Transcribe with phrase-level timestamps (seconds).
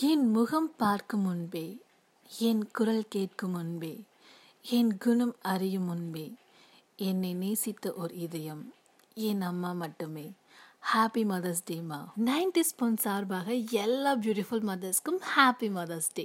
[0.00, 1.82] என் முகம் பார்க்கும் முன்பே
[2.38, 4.04] என் குரல் கேட்கும் முன்பே
[4.62, 6.34] என் குணம் அறியும் முன்பே
[6.96, 8.72] என்னை நேசித்த ஒரு இதயம்
[9.14, 10.32] என் அம்மா மட்டுமே.
[10.94, 16.20] ஹாப்பி மதர்ஸ் டேமா நைன்டி ஸ்பூன் சார்பாக எல்லா பியூட்டிஃபுல் மதர்ஸ்க்கும் ஹாப்பி மதர்ஸ் டே